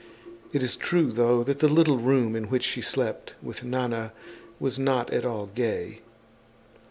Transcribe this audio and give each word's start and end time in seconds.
It 0.51 0.63
is 0.63 0.75
true 0.75 1.11
though 1.11 1.43
that 1.43 1.59
the 1.59 1.67
little 1.69 1.99
room 1.99 2.35
in 2.35 2.45
which 2.45 2.63
she 2.63 2.81
slept 2.81 3.35
with 3.39 3.63
Nana 3.63 4.13
was 4.59 4.79
not 4.79 5.13
at 5.13 5.25
all 5.25 5.45
gay. 5.45 6.01